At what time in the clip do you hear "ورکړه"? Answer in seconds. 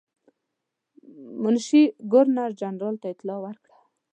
3.41-3.77